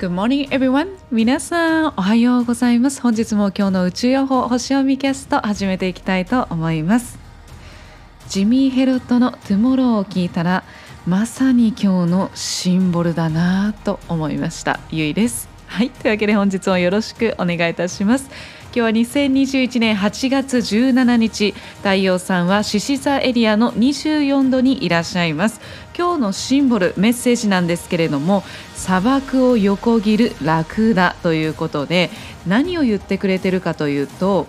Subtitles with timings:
[0.00, 0.96] Good morning everyone.
[1.10, 3.02] 皆さんおはようございます。
[3.02, 7.18] 本日も今日の宇宙予報星読みキャスト始めていきたいと思います。
[8.26, 10.64] ジミー・ヘルトのトゥモローを聞いたら
[11.06, 14.80] まさに今日のシンボルだなと思いました。
[14.90, 15.50] ゆいです。
[15.66, 15.90] はい。
[15.90, 18.30] というわけで本日もよろしくお願いいたします。
[18.72, 25.60] 今日は2021年8月17日太陽さんは獅子座エリアの24度にいらっしゃいます。
[25.98, 28.44] 今日のシンボルメッセージなんですけれども
[28.76, 32.10] 砂漠を横切るラクダということで
[32.46, 34.46] 何を言ってくれてるかというと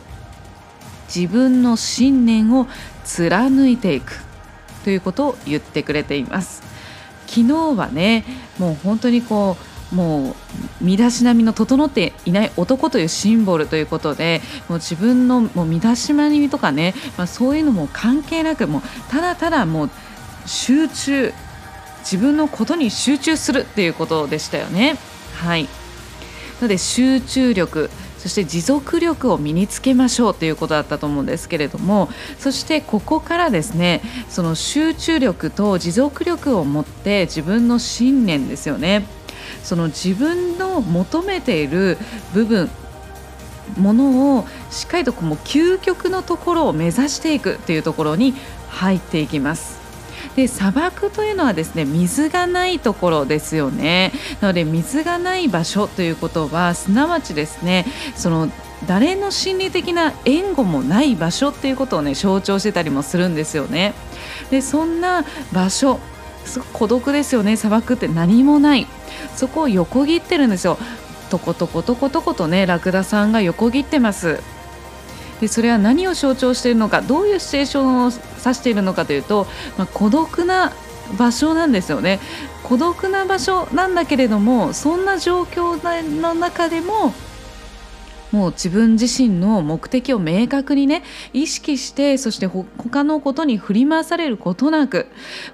[1.14, 2.68] 自分の信念を
[3.04, 4.22] 貫いていく
[4.84, 6.62] ということを言ってくれています。
[7.26, 8.24] 昨日はね
[8.60, 10.36] もう本当にこうもう
[10.82, 19.90] 身だしなみの整っていない男というシンボルということでもう自分のもう身だしなみとかね、まあ、そういうのも関係なくもうただただもう
[20.46, 21.34] 集中
[22.00, 24.98] 自分のことに集中するっていうことでしたよね。
[25.36, 25.70] はいな
[26.64, 27.90] ので集中力
[28.20, 39.08] そして持続力を身につけましょうということだったと思うんですけれどもそしてここからですねその集中力と持続力を持って自分の信念ですよね
[39.64, 41.98] その自分の求めている
[42.34, 42.70] 部分
[43.78, 48.34] ものをしっかりともう究極のところを目指していくというところに
[48.70, 49.82] 入っていきます。
[50.36, 58.50] で砂漠というのはですね水がないところですよねなので水がない場所ということはすなわちですねその
[58.88, 63.94] 誰の心理的な援護もない場所っていうことをね象徴してたりもするんですよね
[64.50, 66.00] でそんな場所
[66.46, 67.56] すごく孤独ですよね。
[67.58, 68.88] 砂漠って何もない。
[69.36, 70.78] そこを横切ってるんですよ。
[71.30, 74.40] とことことことことねラクダさんが横切ってます。
[75.40, 77.02] でそれは何を象徴しているのか。
[77.02, 80.72] どういうシチュエーションを指しているのかというと、まあ、孤独な
[81.18, 82.20] 場所なんですよね。
[82.64, 85.84] 孤独な場所なんだけれどもそんな状況
[86.22, 87.14] の中でも
[88.32, 95.08] もう自分自身の目的を明確にね意識してそして他のことに振り回されることなく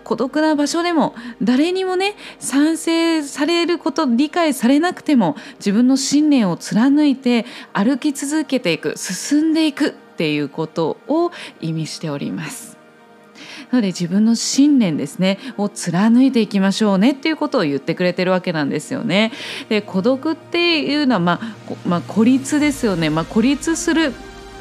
[0.04, 12.77] 孤独な場所でも誰にもね賛成されること理解されなくても自分の信念を貫いて歩き続けていく進んでいくっていうことを意味しております。
[13.72, 19.32] なので自分の信念ですねを貫いていきましょうねっていうことを言ってくれてるわけなんですよね。
[19.70, 21.56] で孤独っていうのは、まあ、
[21.86, 24.14] まあ、孤立ですよね、まあ、孤立する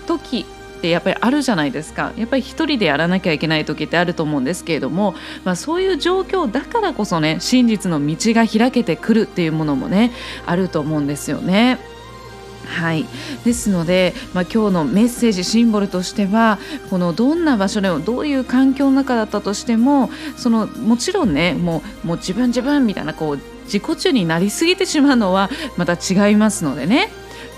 [0.06, 0.44] 時
[0.78, 10.12] ってやっぱりあるじゃないですかやっぱり一人でやらなきゃいけない時ってあると思うんですけれども、まあ、そういう状況だからこそね真実の道が開けてくるっていうものもね
[10.44, 11.78] あると思うんですよね。
[12.66, 13.06] はい、
[13.44, 16.58] ですので、まあ、今日のメッセージシンボルとしては
[16.90, 27.10] このどんな場所でもどういう環境の中だったとしてもそのもちろんねもうもう自分自分みたいなこう自己中になりすぎてしまうのはまた違いますのでね。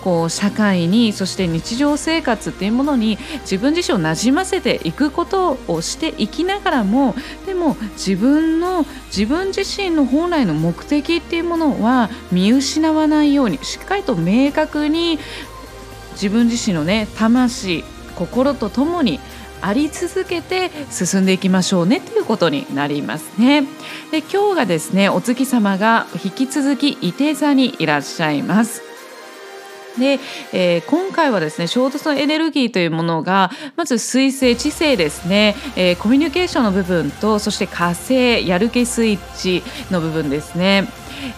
[0.03, 7.15] こう社会にそして日常生活っていうものに自分自身をなじませていくことをしていきながらも
[7.47, 15.19] でも自分の自分自身の本来の目的っていうものは見失わないようにしっかりと明確に
[16.13, 17.85] 自分自身のね魂
[18.17, 19.21] 心とともに
[19.61, 23.63] あり続けて進んでいきましょうねということになりますね。
[24.11, 28.88] で今日がですねお月様が引き続き伊手座にいらっしゃいます。
[29.99, 30.21] で、
[30.53, 40.89] えー、今回はですね衝突のエネルギーというものがまず水星知性ですね、えー、コミュニケーションの部分とそして火星やる気スイッチの部分ですね。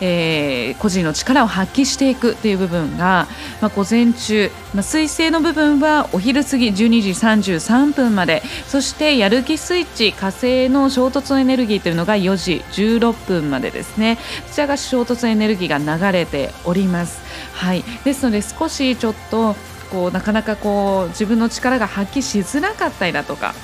[0.01, 3.27] えー、個人の力を発揮していくという部分が、
[3.61, 14.19] まあ、午前中、まあ、水星の部分はお昼過ぎ12時33分までそしてやる気スイッチ火星の衝突のエネルギーというのが4時16分までですね
[14.49, 17.30] こちらが衝突のエネルギーが流れております。
[17.61, 19.55] はい、ですので少しちょっと
[19.91, 23.55] こうなかなかこう自分の力が発揮しづらかったりだとか。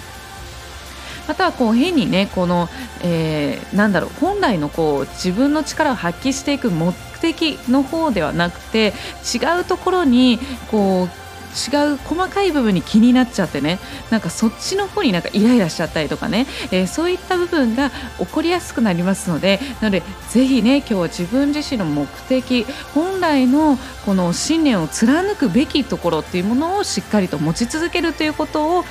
[1.27, 2.69] またはこう変にねこの、
[3.03, 8.93] えー、なんだろう本来のこう自分の力を発揮していく目的の方ではなくて
[9.35, 10.39] 違うところに
[10.71, 11.26] こう
[11.57, 13.79] 違う細かい部分に気になっちゃってね
[14.11, 22.65] なんかそっちの方になんかイライラしちゃったりとかね、えー、そういった部分が起こりやすくなりますのでなのでぜひね今日は自分自身の目的
[22.95, 28.85] 本来のこの信念を貫くべきところっていうものをしっかりと持ち続けるということを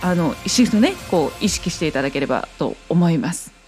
[0.00, 3.58] あのシフトねこう意識していただければと思います。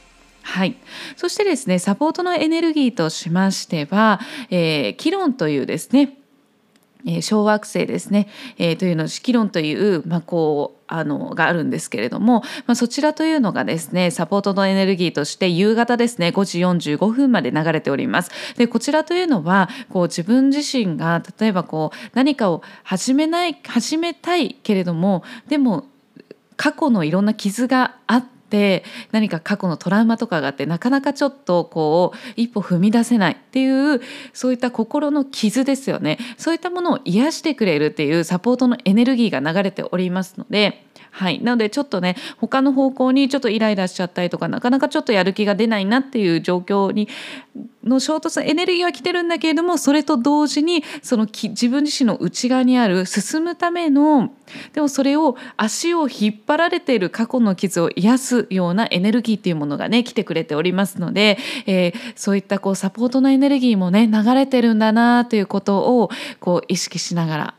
[0.42, 0.76] はい、
[1.16, 4.20] そしてですねサポートのエネルギーとしましては、
[4.50, 6.19] えー、キロンというですね
[7.06, 18.30] えー、小惑星ですね、えー、というの式論という、まあ、こうあのがあるんですけれども、まあ、そちらというのがですねサポートのエネルギーとして夕方ですね5時45分まで流れております。
[18.56, 25.86] でこちらというのはこう自分自身が例えばこう何かを始めない始めたいけれどもでも
[26.56, 28.82] 過去のいろんな傷があってって
[29.12, 34.00] 何か過去のトラウマとかがあってなかなかちょっとこう一歩踏み出せないっていう
[34.32, 36.18] そういった心の傷ですよね。
[36.36, 47.08] そういったものを癒してくれるっていうサポートのエネルギーが流れておりますのではい、なのでちょっとね他の方向にちょっとイライラしちゃったりとかなかなかちょっとやる気が出ないなっていう状況に
[47.84, 54.32] の衝突エネルギーは来てるんだけれどもそれと同時にその自分自身の内側にある進むための
[54.72, 67.54] でもそれを足を引っ張られている過去の傷を癒すようなエネルギーっていうものがね来てくれておりますので、えー、そういったこうサポートのエネルギーもね流れてるんだなということをこう意識しながら。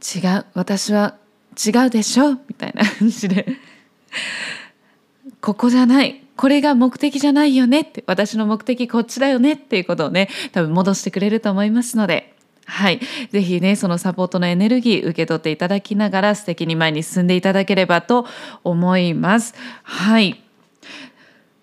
[0.00, 0.46] 違う。
[0.54, 1.19] 私は
[1.56, 2.32] 違うでしょ？
[2.32, 3.46] みたいな感じで
[5.40, 7.80] ここじゃないこれが目的じゃないよね？
[7.80, 9.52] って私の目的こっちだよね？
[9.52, 12.34] っていうことをね多分戻してくれると思いますので
[12.66, 13.00] はい。
[13.30, 18.26] ぜひね、そのサポートのエネルギー受け取っていただきながら素敵に前に進んでいただければと
[18.62, 19.54] 思います。
[19.82, 20.40] はい。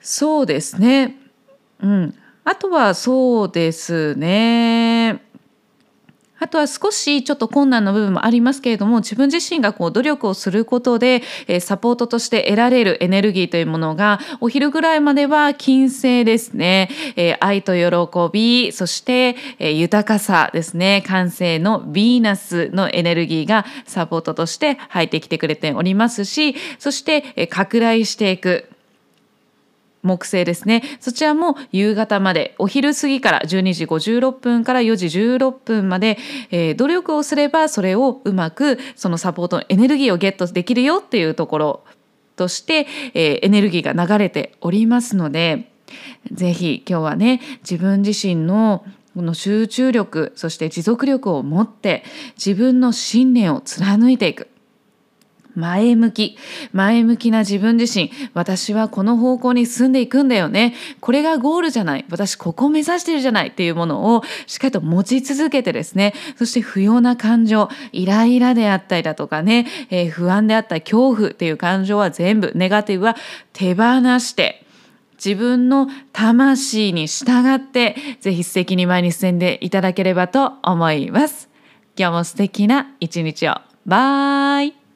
[0.01, 1.15] そうですね。
[1.81, 2.13] うん。
[2.43, 4.96] あとはそうですね。
[6.39, 21.03] あとは少しちょっと困難な部分もありますけれども自分自身がこう努力をすることで、えサポートとして得られるエネルギーというものがお昼ぐらいまでは金星ですね、え愛と喜びそして、え豊かさですね。
[21.07, 28.69] 感性のヴィーナスのエネルギーがサポートとして入ってきてくれておりますしそして、え拡大していく。
[30.07, 30.83] 木星ですね。
[30.99, 36.17] そちらも夕方までお昼過ぎから12時56分から4時16分まで、
[36.49, 41.83] えー、努力をすればそれをうまくそのサポートのエネルギーをゲットできるよっていうところ
[42.35, 45.71] として、えー、エネルギーが流れておりますので
[46.31, 52.03] ぜひ今日はね自分自身のこの集中力そして持続力を持って
[52.35, 54.47] 自分の信念を貫いていく。
[55.57, 56.37] 前向き。
[56.71, 58.11] 前向きな自分自身。
[58.35, 60.75] 私はこの方向に進んでいくんだよね。
[60.99, 62.05] これがゴールじゃない。
[62.11, 66.13] 私ここ目指してるじゃないっていうものをしっかりと持ち続けてですね。
[66.37, 73.15] そして不要な感情イライラであったりだとかね、えー、不安であった恐怖っていう感情は全部ネガティブは
[73.53, 73.83] 手放
[74.19, 74.63] して
[75.23, 81.49] 自分の魂に従ってぜひ素敵に前に進んでいただければと思います。
[81.97, 83.55] 今日も素敵な一日を。
[83.87, 84.86] バイ。